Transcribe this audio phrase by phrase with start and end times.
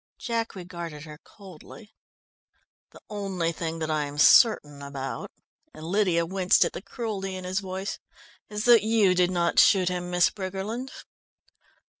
[0.17, 1.93] Jack regarded her coldly.
[2.89, 5.29] "The only thing that I am certain about,"
[5.75, 7.99] and Lydia winced at the cruelty in his voice,
[8.49, 10.89] "is that you did not shoot him, Miss Briggerland."